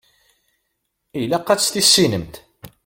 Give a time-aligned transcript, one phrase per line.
[1.21, 2.35] Ilaq ad tt-tissinemt.